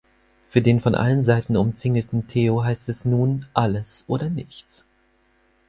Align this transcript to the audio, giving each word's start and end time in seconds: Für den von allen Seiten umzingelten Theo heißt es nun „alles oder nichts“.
Für 0.49 0.63
den 0.63 0.81
von 0.81 0.95
allen 0.95 1.23
Seiten 1.23 1.55
umzingelten 1.55 2.25
Theo 2.27 2.63
heißt 2.63 2.89
es 2.89 3.05
nun 3.05 3.45
„alles 3.53 4.03
oder 4.07 4.31
nichts“. 4.31 4.83